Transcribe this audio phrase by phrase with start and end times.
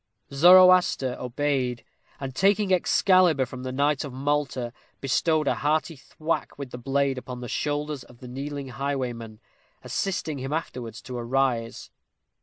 [0.33, 1.85] Zoroaster obeyed;
[2.19, 7.19] and, taking Excalibur from the knight of Malta, bestowed a hearty thwack with the blade
[7.19, 9.39] upon the shoulders of the kneeling highwayman,
[9.83, 11.91] assisting him afterwards to arise.